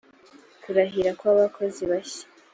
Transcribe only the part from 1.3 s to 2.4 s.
abakozi bashya